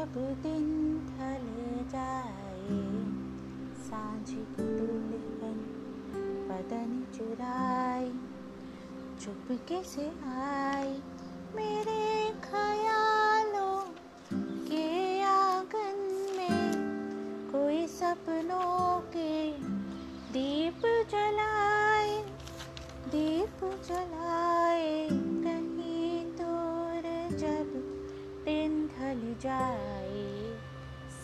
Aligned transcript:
जब 0.00 0.14
दिन 0.42 0.68
ढल 1.06 1.42
जाए, 1.92 2.76
साँझ 3.88 4.28
की 4.30 4.62
दुल्हन 4.62 5.58
बदन 6.48 6.94
चुराए, 7.16 8.08
चुपके 9.22 9.82
से 9.84 10.06
आई 10.36 10.96
मेरे 11.56 12.30
ख्यालों 12.44 13.76
के 14.70 14.88
आँगन 15.22 16.00
में 16.36 17.50
कोई 17.52 17.86
सपनों 17.86 19.00
के 19.16 19.32
दीप 20.32 20.80
जलाए 21.10 22.16
दीप 23.12 23.64
जलाए। 23.88 24.49
जाए 29.29 30.23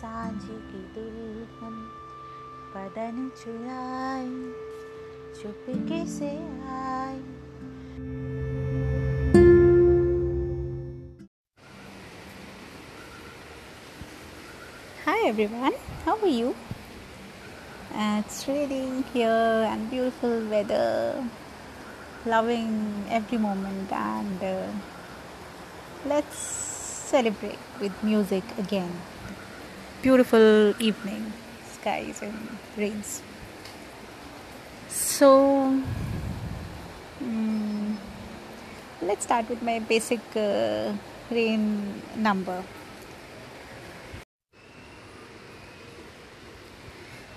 सांझ 0.00 0.42
की 0.42 0.82
दुल्हन 0.94 1.76
बदन 2.74 3.28
चुराई 3.42 4.28
चुपके 5.40 6.04
से 6.18 6.30
आई 6.78 7.22
Hi 15.04 15.28
everyone, 15.28 15.74
how 16.04 16.16
are 16.18 16.28
you? 16.28 16.54
Uh, 17.92 18.20
it's 18.20 18.46
raining 18.46 19.02
here 19.12 19.66
and 19.70 19.90
beautiful 19.90 20.40
weather. 20.48 21.26
Loving 22.26 23.04
every 23.10 23.38
moment 23.38 23.90
and 23.90 24.42
uh, 24.42 24.68
let's 26.06 26.73
celebrate 27.14 27.58
with 27.80 27.92
music 28.02 28.44
again. 28.58 28.90
Beautiful 30.02 30.74
evening, 30.80 31.32
skies 31.72 32.22
and 32.22 32.58
rains. 32.76 33.22
So, 34.88 35.78
mm, 37.22 37.96
let's 39.02 39.24
start 39.24 39.48
with 39.48 39.62
my 39.62 39.78
basic 39.80 40.20
uh, 40.36 40.92
rain 41.30 42.02
number. 42.16 42.62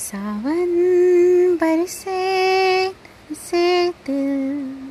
सावन 0.00 0.70
बरसे 1.60 2.20
से 3.36 3.64
दिल 4.06 4.90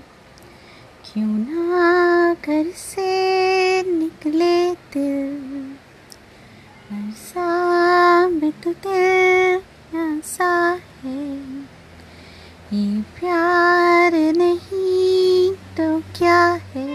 क्यों 1.06 1.28
ना 1.28 2.34
घर 2.34 2.72
से 2.78 3.03
प्यार 12.93 14.13
नहीं 14.13 15.53
तो 15.53 16.01
क्या 16.19 16.41
है? 16.47 16.87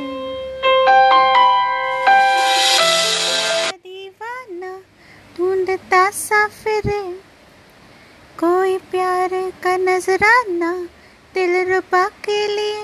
दीवाना 3.72 4.78
ढूंढता 5.38 6.10
सा 6.10 6.48
फिरे। 6.48 7.02
कोई 8.40 8.78
प्यार 8.78 9.30
का 9.64 9.78
नजराना 9.78 10.74
दिल 11.34 11.74
रुपा 11.74 12.08
के 12.08 12.48
लिए 12.48 12.79